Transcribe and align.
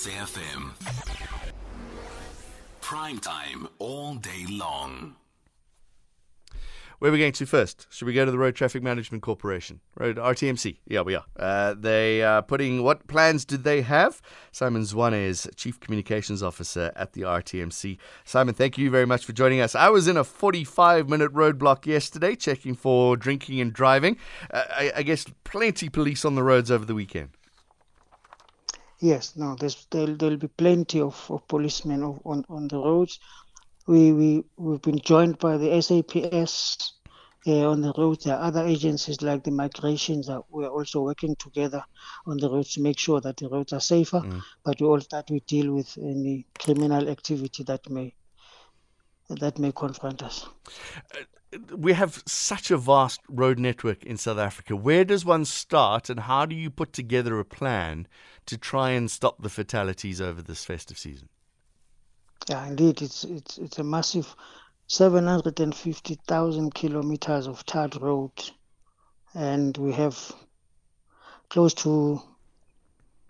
SAFM. 0.00 0.70
Prime 2.80 3.18
time 3.18 3.68
all 3.78 4.14
day 4.14 4.46
long. 4.48 5.16
Where 6.98 7.10
are 7.10 7.12
we 7.12 7.18
going 7.18 7.32
to 7.32 7.44
first? 7.44 7.86
Should 7.90 8.06
we 8.06 8.14
go 8.14 8.24
to 8.24 8.30
the 8.30 8.38
Road 8.38 8.54
Traffic 8.54 8.82
Management 8.82 9.22
Corporation? 9.22 9.80
Road 9.98 10.16
RTMC. 10.16 10.78
Yeah, 10.86 11.02
we 11.02 11.16
are. 11.16 11.24
Uh, 11.38 11.74
they 11.78 12.22
are 12.22 12.40
putting 12.40 12.82
what 12.82 13.08
plans 13.08 13.44
did 13.44 13.62
they 13.64 13.82
have? 13.82 14.22
Simon 14.52 14.82
Zwane 14.84 15.22
is 15.22 15.46
Chief 15.54 15.78
Communications 15.78 16.42
Officer 16.42 16.92
at 16.96 17.12
the 17.12 17.20
RTMC. 17.20 17.98
Simon, 18.24 18.54
thank 18.54 18.78
you 18.78 18.88
very 18.88 19.06
much 19.06 19.26
for 19.26 19.34
joining 19.34 19.60
us. 19.60 19.74
I 19.74 19.90
was 19.90 20.08
in 20.08 20.16
a 20.16 20.24
45 20.24 21.10
minute 21.10 21.34
roadblock 21.34 21.84
yesterday 21.84 22.36
checking 22.36 22.74
for 22.74 23.18
drinking 23.18 23.60
and 23.60 23.70
driving. 23.70 24.16
Uh, 24.50 24.64
I, 24.70 24.92
I 24.96 25.02
guess 25.02 25.26
plenty 25.44 25.90
police 25.90 26.24
on 26.24 26.36
the 26.36 26.42
roads 26.42 26.70
over 26.70 26.86
the 26.86 26.94
weekend. 26.94 27.36
Yes, 29.00 29.34
no, 29.36 29.56
there's, 29.58 29.86
there'll, 29.90 30.16
there'll 30.16 30.36
be 30.36 30.48
plenty 30.48 31.00
of, 31.00 31.26
of 31.30 31.48
policemen 31.48 32.02
on, 32.02 32.44
on 32.48 32.68
the 32.68 32.76
roads 32.76 33.18
we, 33.90 34.12
we, 34.12 34.44
we've 34.56 34.82
been 34.82 35.00
joined 35.00 35.38
by 35.38 35.56
the 35.56 35.82
SAPS 35.82 36.92
uh, 37.46 37.68
on 37.70 37.80
the 37.80 37.92
roads. 37.96 38.24
There 38.24 38.36
are 38.36 38.44
other 38.44 38.64
agencies 38.64 39.20
like 39.20 39.42
the 39.42 39.50
migrations 39.50 40.28
that 40.28 40.42
we're 40.48 40.68
also 40.68 41.02
working 41.02 41.34
together 41.36 41.82
on 42.26 42.36
the 42.36 42.48
roads 42.48 42.74
to 42.74 42.82
make 42.82 42.98
sure 42.98 43.20
that 43.20 43.38
the 43.38 43.48
roads 43.48 43.72
are 43.72 43.80
safer, 43.80 44.20
mm. 44.20 44.42
but 44.64 44.80
we 44.80 44.86
also 44.86 45.08
that 45.10 45.30
we 45.30 45.40
deal 45.40 45.74
with 45.74 45.96
any 45.98 46.46
criminal 46.58 47.08
activity 47.08 47.64
that 47.64 47.88
may 47.90 48.14
that 49.28 49.58
may 49.58 49.72
confront 49.72 50.22
us. 50.22 50.48
We 51.76 51.94
have 51.94 52.22
such 52.26 52.70
a 52.70 52.78
vast 52.78 53.20
road 53.28 53.58
network 53.58 54.04
in 54.04 54.16
South 54.16 54.38
Africa. 54.38 54.76
Where 54.76 55.04
does 55.04 55.24
one 55.24 55.44
start, 55.44 56.08
and 56.08 56.20
how 56.20 56.46
do 56.46 56.54
you 56.54 56.70
put 56.70 56.92
together 56.92 57.38
a 57.38 57.44
plan 57.44 58.06
to 58.46 58.56
try 58.56 58.90
and 58.90 59.10
stop 59.10 59.42
the 59.42 59.48
fatalities 59.48 60.20
over 60.20 60.42
this 60.42 60.64
festive 60.64 60.98
season? 60.98 61.28
Yeah, 62.48 62.66
indeed, 62.66 63.02
it's 63.02 63.24
it's 63.24 63.58
it's 63.58 63.78
a 63.78 63.84
massive 63.84 64.34
750,000 64.86 66.74
kilometers 66.74 67.46
of 67.46 67.66
tarred 67.66 68.00
road, 68.00 68.32
and 69.34 69.76
we 69.76 69.92
have 69.92 70.32
close 71.48 71.74
to 71.74 72.20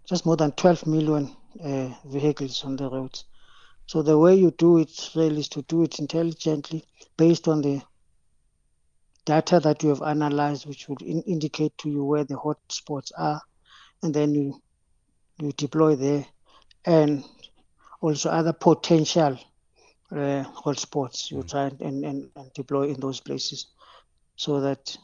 just 0.07 0.27
more 0.27 0.37
than 0.37 0.53
12 0.53 0.87
million 0.87 1.37
uh, 1.63 1.89
vehicles 2.05 2.65
on 2.65 2.77
the 2.77 2.89
roads. 2.89 3.25
So 3.87 4.03
the 4.03 4.19
way 4.19 4.35
you 4.37 4.51
do 4.53 4.79
it 4.79 5.11
really 5.15 5.41
is 5.41 5.49
to 5.51 5.63
do 5.63 5.83
it 5.83 5.99
intelligently 5.99 6.85
based 7.17 7.49
on 7.49 7.63
the 7.63 7.83
data 9.25 9.61
that 9.61 9.83
you 9.83 9.91
have 9.91 10.03
analyzed, 10.03 10.67
which 10.67 10.89
would 10.89 11.03
in- 11.03 11.23
indicate 11.23 11.77
to 11.79 11.91
you 11.91 12.05
where 12.05 12.25
the 12.25 12.35
hotspots 12.35 13.13
are, 13.17 13.41
and 14.03 14.15
then 14.15 14.35
you 14.35 14.61
you 15.39 15.53
deploy 15.53 15.97
there. 15.97 16.27
And 16.85 17.25
also 18.01 18.31
other 18.31 18.53
potential 18.53 19.39
uh, 20.13 20.45
hotspots 20.45 21.31
you 21.31 21.39
mm. 21.39 21.51
try 21.51 21.65
and, 21.87 22.05
and, 22.05 22.31
and 22.35 22.53
deploy 22.55 22.89
in 22.89 23.01
those 23.01 23.21
places 23.21 23.67
so 24.37 24.61
that 24.61 24.97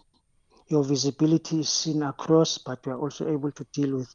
your 0.68 0.82
visibility 0.82 1.60
is 1.60 1.68
seen 1.68 2.02
across, 2.02 2.58
but 2.58 2.84
you 2.84 2.92
are 2.92 2.98
also 2.98 3.30
able 3.32 3.52
to 3.52 3.64
deal 3.72 3.96
with 3.96 4.14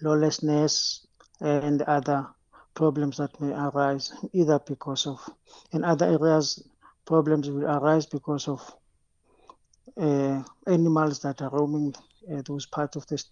lawlessness 0.00 1.06
and 1.40 1.82
other 1.82 2.26
problems 2.74 3.18
that 3.18 3.38
may 3.40 3.52
arise, 3.52 4.12
either 4.32 4.58
because 4.66 5.06
of, 5.06 5.20
in 5.72 5.84
other 5.84 6.06
areas, 6.06 6.66
problems 7.04 7.50
will 7.50 7.66
arise 7.66 8.06
because 8.06 8.48
of 8.48 8.74
animals 10.72 11.20
that 11.20 11.42
are 11.42 11.50
roaming 11.50 11.94
uh, 12.32 12.42
those 12.46 12.66
parts 12.66 12.96
of 12.96 13.06
the, 13.06 13.22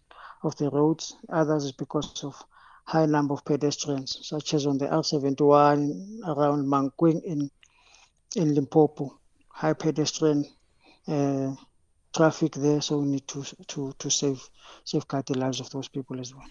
of 0.43 0.57
the 0.57 0.71
roads. 0.71 1.17
Others 1.29 1.65
is 1.65 1.73
because 1.73 2.25
of 2.25 2.43
high 2.85 3.07
number 3.07 3.35
of 3.35 3.45
pedestrians, 3.45 4.19
such 4.23 4.55
as 4.55 4.67
on 4.67 4.79
the 4.79 4.87
R71 4.87 6.27
around 6.27 6.67
Mankweng 6.67 7.23
in, 7.23 7.51
in 8.37 8.55
Limpopo. 8.55 9.19
High 9.49 9.75
pedestrian 9.75 10.45
uh, 11.07 11.55
traffic 12.15 12.53
there, 12.55 12.81
so 12.81 12.99
we 12.99 13.07
need 13.07 13.29
to 13.29 13.45
to 13.69 13.93
to 13.99 14.11
save 14.11 14.49
safeguard 14.85 15.27
the 15.27 15.39
lives 15.39 15.61
of 15.61 15.71
those 15.71 15.89
people 15.89 16.19
as 16.21 16.35
well. 16.35 16.47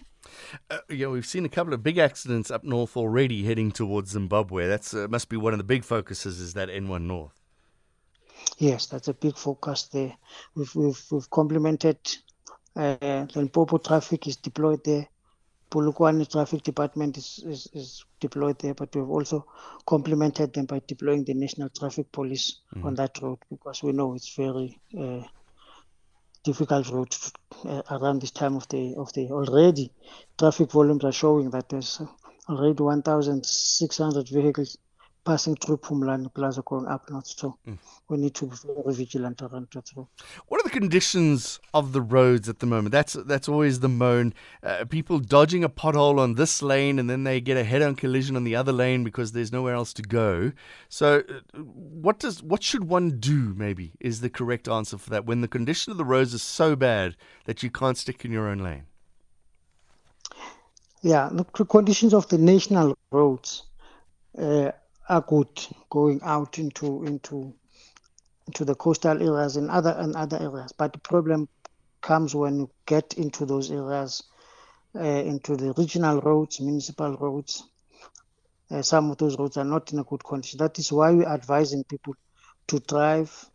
Uh, 0.70 0.78
yeah, 0.88 1.08
we've 1.08 1.26
seen 1.26 1.44
a 1.44 1.48
couple 1.48 1.74
of 1.74 1.82
big 1.82 1.98
accidents 1.98 2.50
up 2.50 2.62
north 2.64 2.96
already, 2.96 3.44
heading 3.44 3.72
towards 3.72 4.10
Zimbabwe. 4.10 4.66
That's 4.66 4.94
uh, 4.94 5.08
must 5.08 5.28
be 5.28 5.36
one 5.36 5.52
of 5.52 5.58
the 5.58 5.64
big 5.64 5.84
focuses. 5.84 6.40
Is 6.40 6.54
that 6.54 6.68
N1 6.68 7.02
North? 7.02 7.39
Yes, 8.60 8.86
that's 8.86 9.08
a 9.08 9.14
big 9.14 9.38
focus 9.38 9.84
there. 9.84 10.12
We've 10.54 10.74
we've, 10.74 11.02
we've 11.10 11.30
complemented. 11.30 11.98
Uh, 12.76 13.26
Limpopo 13.34 13.78
traffic 13.78 14.26
is 14.26 14.36
deployed 14.36 14.84
there. 14.84 15.08
Polokwane 15.70 16.28
Traffic 16.30 16.62
Department 16.62 17.16
is, 17.16 17.42
is, 17.46 17.68
is, 17.72 18.04
deployed 18.18 18.58
there, 18.58 18.74
but 18.74 18.94
we've 18.94 19.08
also 19.08 19.46
complemented 19.86 20.52
them 20.52 20.66
by 20.66 20.82
deploying 20.86 21.24
the 21.24 21.32
National 21.32 21.70
Traffic 21.70 22.12
Police 22.12 22.60
mm-hmm. 22.74 22.86
on 22.86 22.94
that 22.96 23.22
road 23.22 23.38
because 23.48 23.82
we 23.82 23.92
know 23.92 24.14
it's 24.14 24.34
very 24.34 24.78
uh, 24.98 25.22
difficult 26.44 26.90
road 26.90 27.16
uh, 27.64 27.82
around 27.90 28.20
this 28.20 28.32
time 28.32 28.56
of 28.56 28.68
the 28.68 28.94
of 28.96 29.12
the 29.14 29.30
already 29.30 29.92
traffic 30.38 30.70
volumes 30.70 31.04
are 31.04 31.12
showing 31.12 31.50
that 31.50 31.68
there's 31.68 32.02
already 32.48 32.82
1,600 32.82 34.28
vehicles 34.28 34.76
passing 35.24 35.54
through 35.56 35.78
Pumulani 35.78 36.32
Plaza 36.32 36.62
going 36.64 36.86
up 36.86 37.10
north. 37.10 37.26
So 37.26 37.58
mm. 37.66 37.78
we 38.08 38.18
need 38.18 38.34
to 38.36 38.46
be 38.46 38.56
very 38.64 38.94
vigilant 38.94 39.42
around 39.42 39.68
that 39.74 39.88
road. 39.96 40.06
What 40.48 40.60
are 40.60 40.64
the 40.64 40.70
conditions 40.70 41.60
of 41.74 41.92
the 41.92 42.00
roads 42.00 42.48
at 42.48 42.58
the 42.58 42.66
moment? 42.66 42.92
That's 42.92 43.12
that's 43.12 43.48
always 43.48 43.80
the 43.80 43.88
moan. 43.88 44.34
Uh, 44.62 44.84
people 44.84 45.18
dodging 45.18 45.64
a 45.64 45.68
pothole 45.68 46.18
on 46.18 46.34
this 46.34 46.62
lane 46.62 46.98
and 46.98 47.08
then 47.08 47.24
they 47.24 47.40
get 47.40 47.56
a 47.56 47.64
head-on 47.64 47.96
collision 47.96 48.36
on 48.36 48.44
the 48.44 48.56
other 48.56 48.72
lane 48.72 49.04
because 49.04 49.32
there's 49.32 49.52
nowhere 49.52 49.74
else 49.74 49.92
to 49.94 50.02
go. 50.02 50.52
So 50.88 51.22
uh, 51.28 51.58
what 51.58 52.18
does 52.18 52.42
what 52.42 52.62
should 52.62 52.84
one 52.84 53.18
do? 53.18 53.54
Maybe 53.56 53.92
is 54.00 54.20
the 54.20 54.30
correct 54.30 54.68
answer 54.68 54.98
for 54.98 55.10
that 55.10 55.26
when 55.26 55.40
the 55.40 55.48
condition 55.48 55.90
of 55.90 55.98
the 55.98 56.04
roads 56.04 56.34
is 56.34 56.42
so 56.42 56.76
bad 56.76 57.16
that 57.44 57.62
you 57.62 57.70
can't 57.70 57.96
stick 57.96 58.24
in 58.24 58.32
your 58.32 58.48
own 58.48 58.58
lane. 58.58 58.84
Yeah, 61.02 61.30
the 61.32 61.44
conditions 61.44 62.12
of 62.12 62.28
the 62.28 62.38
national 62.38 62.96
roads. 63.10 63.64
Uh, 64.36 64.70
are 65.10 65.20
good 65.22 65.48
going 65.90 66.20
out 66.22 66.58
into 66.58 67.04
into 67.04 67.52
into 68.46 68.64
the 68.64 68.76
coastal 68.76 69.20
areas 69.20 69.56
and 69.56 69.68
other 69.68 69.94
and 69.98 70.14
other 70.14 70.38
areas. 70.40 70.72
But 70.72 70.92
the 70.92 71.00
problem 71.00 71.48
comes 72.00 72.34
when 72.34 72.60
you 72.60 72.70
get 72.86 73.14
into 73.14 73.44
those 73.44 73.70
areas, 73.72 74.22
uh, 74.94 75.00
into 75.00 75.56
the 75.56 75.72
regional 75.76 76.20
roads, 76.20 76.60
municipal 76.60 77.16
roads. 77.16 77.64
Uh, 78.70 78.82
some 78.82 79.10
of 79.10 79.18
those 79.18 79.36
roads 79.36 79.56
are 79.56 79.64
not 79.64 79.92
in 79.92 79.98
a 79.98 80.04
good 80.04 80.22
condition. 80.22 80.58
That 80.58 80.78
is 80.78 80.92
why 80.92 81.10
we're 81.10 81.28
advising 81.28 81.82
people 81.82 82.14
to 82.68 82.78
drive 82.78 83.50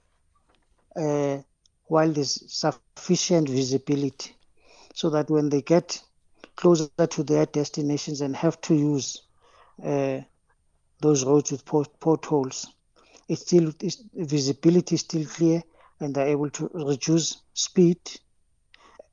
uh, 0.95 1.37
while 1.85 2.11
there's 2.11 2.43
sufficient 2.51 3.47
visibility, 3.47 4.35
so 4.93 5.09
that 5.11 5.29
when 5.29 5.47
they 5.47 5.61
get 5.61 6.03
closer 6.57 6.89
to 7.07 7.23
their 7.23 7.45
destinations 7.45 8.19
and 8.19 8.35
have 8.35 8.59
to 8.61 8.75
use 8.75 9.21
uh, 9.83 10.19
those 11.01 11.25
roads 11.25 11.51
with 11.51 11.65
port- 11.65 11.99
potholes. 11.99 12.67
It's 13.27 13.41
still 13.41 13.71
it's, 13.81 14.03
visibility 14.13 14.95
is 14.95 15.01
still 15.01 15.25
clear, 15.25 15.63
and 15.99 16.13
they're 16.13 16.27
able 16.27 16.49
to 16.51 16.69
reduce 16.73 17.41
speed 17.53 17.99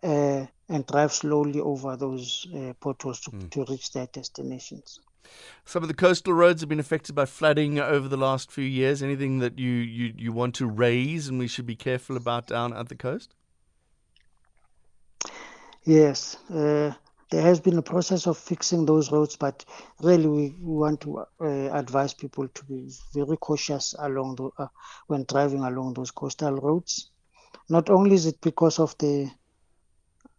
uh, 0.03 0.47
and 0.69 0.87
drive 0.87 1.13
slowly 1.13 1.61
over 1.61 1.97
those 1.97 2.47
uh, 2.55 2.73
potholes 2.81 3.21
to, 3.23 3.31
mm. 3.31 3.51
to 3.51 3.65
reach 3.69 3.93
their 3.93 4.07
destinations. 4.07 5.01
Some 5.65 5.83
of 5.83 5.89
the 5.89 5.95
coastal 5.95 6.35
roads 6.35 6.61
have 6.61 6.69
been 6.69 6.81
affected 6.81 7.15
by 7.15 7.27
flooding 7.27 7.79
over 7.79 8.09
the 8.09 8.17
last 8.17 8.51
few 8.51 8.65
years. 8.65 9.03
Anything 9.03 9.39
that 9.39 9.59
you, 9.59 9.71
you, 9.71 10.13
you 10.17 10.33
want 10.33 10.55
to 10.57 10.67
raise 10.67 11.29
and 11.29 11.39
we 11.39 11.47
should 11.47 11.67
be 11.67 11.77
careful 11.77 12.17
about 12.17 12.49
down 12.49 12.73
at 12.73 12.89
the 12.89 12.97
coast? 12.97 13.35
Yes. 15.85 16.37
Uh, 16.51 16.93
there 17.33 17.43
has 17.43 17.61
been 17.61 17.79
a 17.79 17.83
process 17.83 18.27
of 18.27 18.37
fixing 18.37 18.85
those 18.85 19.11
roads, 19.11 19.37
but 19.37 19.65
really 20.03 20.29
we 20.29 20.55
want 20.61 21.01
to 21.01 21.25
uh, 21.41 21.47
advise 21.73 22.13
people 22.13 22.47
to 22.47 22.65
be 22.67 22.93
very 23.15 23.39
cautious 23.39 23.95
along 23.99 24.37
the, 24.37 24.51
uh, 24.59 24.67
when 25.07 25.25
driving 25.25 25.65
along 25.65 25.95
those 25.95 26.11
coastal 26.11 26.53
roads. 26.57 27.11
Not 27.71 27.89
only 27.89 28.15
is 28.15 28.27
it 28.27 28.41
because 28.43 28.79
of 28.79 28.97
the 28.99 29.31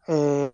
uh, 0.08 0.50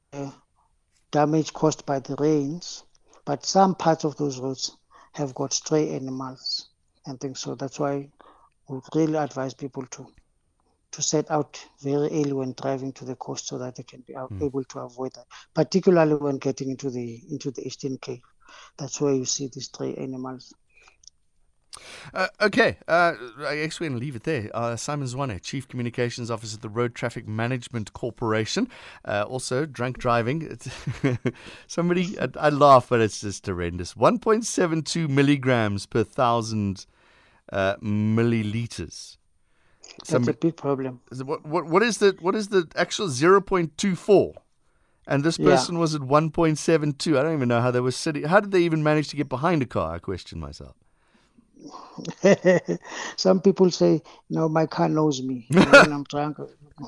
damage 1.11 1.53
caused 1.53 1.85
by 1.85 1.99
the 1.99 2.15
rains, 2.19 2.85
but 3.25 3.45
some 3.45 3.75
parts 3.75 4.05
of 4.05 4.15
those 4.15 4.39
roads 4.39 4.77
have 5.13 5.35
got 5.35 5.51
stray 5.51 5.89
animals 5.89 6.69
and 7.05 7.19
things. 7.19 7.41
So 7.41 7.55
that's 7.55 7.79
why 7.79 8.09
we 8.69 8.79
really 8.95 9.17
advise 9.17 9.53
people 9.53 9.85
to 9.87 10.07
to 10.91 11.01
set 11.01 11.29
out 11.29 11.63
very 11.81 12.07
early 12.07 12.33
when 12.33 12.53
driving 12.53 12.91
to 12.93 13.05
the 13.05 13.15
coast 13.15 13.47
so 13.47 13.57
that 13.57 13.75
they 13.75 13.83
can 13.83 14.01
be 14.07 14.13
mm. 14.13 14.43
able 14.43 14.63
to 14.63 14.79
avoid 14.79 15.13
that, 15.13 15.25
particularly 15.53 16.15
when 16.15 16.37
getting 16.37 16.69
into 16.69 16.89
the 16.89 17.21
into 17.29 17.51
the 17.51 17.65
Eastern 17.65 17.97
Cape. 17.97 18.23
That's 18.77 18.99
where 18.99 19.13
you 19.13 19.25
see 19.25 19.49
these 19.53 19.65
stray 19.65 19.95
animals. 19.95 20.53
Uh, 22.13 22.27
okay, 22.41 22.77
uh, 22.87 23.13
I 23.45 23.57
guess 23.57 23.79
we're 23.79 23.89
going 23.89 23.99
to 23.99 24.05
leave 24.05 24.15
it 24.15 24.23
there. 24.23 24.49
Uh, 24.53 24.75
Simon 24.75 25.07
Zwane, 25.07 25.41
Chief 25.41 25.67
Communications 25.67 26.31
Officer 26.31 26.55
at 26.55 26.61
the 26.61 26.69
Road 26.69 26.95
Traffic 26.95 27.27
Management 27.27 27.93
Corporation. 27.93 28.67
Uh, 29.05 29.25
also, 29.27 29.65
drunk 29.65 29.99
driving. 29.99 30.57
Somebody, 31.67 32.19
I, 32.19 32.29
I, 32.39 32.49
laugh, 32.49 32.87
but 32.89 33.01
it's 33.01 33.21
just 33.21 33.45
horrendous. 33.45 33.93
1.72 33.93 35.07
milligrams 35.07 35.85
per 35.85 36.03
thousand 36.03 36.85
uh, 37.51 37.75
That's 40.07 40.27
a 40.27 40.33
big 40.33 40.55
problem. 40.55 41.01
What, 41.23 41.45
what, 41.45 41.65
what 41.65 41.83
is 41.83 41.97
the 41.97 42.15
what 42.19 42.35
is 42.35 42.49
the 42.49 42.67
actual 42.75 43.07
0.24? 43.07 44.33
And 45.07 45.23
this 45.23 45.37
person 45.37 45.75
yeah. 45.75 45.81
was 45.81 45.95
at 45.95 46.01
1.72. 46.01 47.17
I 47.17 47.23
don't 47.23 47.33
even 47.33 47.49
know 47.49 47.61
how 47.61 47.71
they 47.71 47.79
were 47.79 47.91
sitting. 47.91 48.25
How 48.25 48.39
did 48.39 48.51
they 48.51 48.61
even 48.61 48.83
manage 48.83 49.07
to 49.09 49.15
get 49.15 49.27
behind 49.27 49.63
a 49.63 49.65
car? 49.65 49.95
I 49.95 49.99
question 49.99 50.39
myself. 50.39 50.75
Some 53.17 53.41
people 53.41 53.71
say, 53.71 54.01
"No, 54.29 54.47
my 54.47 54.65
car 54.65 54.87
knows 54.87 55.21
me. 55.21 55.45
when 55.49 55.91
I'm 55.91 56.03
drunk, 56.03 56.37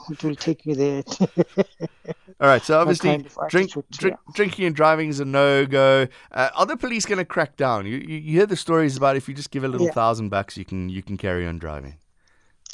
it 0.10 0.24
will 0.24 0.36
take 0.36 0.66
me 0.66 0.74
there." 0.74 1.04
All 2.40 2.48
right. 2.48 2.62
So 2.62 2.80
obviously, 2.80 3.10
kind 3.10 3.26
of 3.26 3.50
drink, 3.50 3.72
drink, 3.92 4.16
yeah. 4.16 4.34
drinking 4.34 4.66
and 4.66 4.76
driving 4.76 5.10
is 5.10 5.20
a 5.20 5.26
no 5.26 5.66
go. 5.66 6.08
Uh, 6.32 6.50
are 6.56 6.66
the 6.66 6.78
police 6.78 7.06
going 7.06 7.18
to 7.18 7.26
crack 7.26 7.58
down? 7.58 7.86
You, 7.86 7.98
you, 7.98 8.18
you 8.18 8.38
hear 8.38 8.46
the 8.46 8.56
stories 8.56 8.96
about 8.96 9.16
if 9.16 9.28
you 9.28 9.34
just 9.34 9.52
give 9.52 9.64
a 9.64 9.68
little 9.68 9.88
yeah. 9.88 9.94
thousand 9.94 10.30
bucks, 10.30 10.58
you 10.58 10.64
can 10.64 10.90
you 10.90 11.02
can 11.02 11.18
carry 11.18 11.46
on 11.46 11.58
driving. 11.58 11.98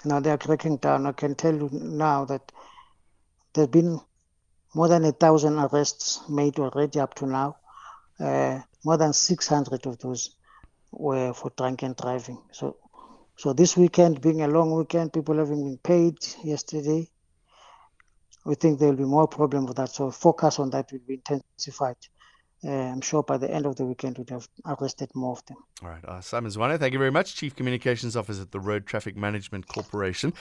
Now 0.05 0.19
they 0.19 0.31
are 0.31 0.38
cracking 0.38 0.77
down. 0.77 1.05
I 1.05 1.11
can 1.11 1.35
tell 1.35 1.55
you 1.55 1.69
now 1.71 2.25
that 2.25 2.51
there's 3.53 3.67
been 3.67 3.99
more 4.75 4.88
than 4.88 5.05
a 5.05 5.11
thousand 5.11 5.57
arrests 5.57 6.21
made 6.29 6.59
already 6.59 6.99
up 6.99 7.15
to 7.15 7.25
now. 7.25 7.57
Uh, 8.19 8.59
more 8.85 8.97
than 8.97 9.13
600 9.13 9.85
of 9.85 9.99
those 9.99 10.35
were 10.91 11.33
for 11.33 11.51
drunken 11.57 11.95
driving. 11.99 12.41
So, 12.51 12.77
so 13.35 13.53
this 13.53 13.77
weekend 13.77 14.21
being 14.21 14.41
a 14.41 14.47
long 14.47 14.71
weekend, 14.71 15.13
people 15.13 15.38
having 15.38 15.63
been 15.63 15.77
paid 15.77 16.17
yesterday, 16.44 17.07
we 18.45 18.55
think 18.55 18.79
there 18.79 18.89
will 18.89 18.95
be 18.95 19.03
more 19.03 19.27
problem 19.27 19.65
with 19.65 19.77
that. 19.77 19.89
So 19.89 20.09
focus 20.11 20.59
on 20.59 20.69
that 20.71 20.91
will 20.91 20.99
be 21.07 21.15
intensified. 21.15 21.97
Uh, 22.63 22.69
I'm 22.69 23.01
sure 23.01 23.21
by 23.21 23.38
the 23.38 23.50
end 23.54 23.65
of 23.65 23.75
the 23.75 23.86
weekend 23.86 24.18
we'd 24.18 24.31
have 24.31 24.48
arrested 24.65 25.09
more 25.13 25.33
of 25.33 25.45
them. 25.45 25.57
All 25.83 25.89
right. 25.89 26.04
Uh, 26.04 26.21
Simon 26.21 26.51
Zwane, 26.51 26.80
thank 26.80 26.92
you 26.94 27.00
very 27.00 27.12
much. 27.12 27.36
Chief 27.36 27.56
Communications 27.56 28.18
Officer 28.18 28.42
at 28.42 28.51
the 28.51 28.59
Road 28.59 28.88
Traffic 28.88 29.15
Management 29.15 29.68
Corporation. 29.68 30.33